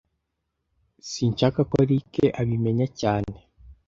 [1.09, 2.11] Sinshaka ko Eric
[2.41, 3.35] abimenya cyane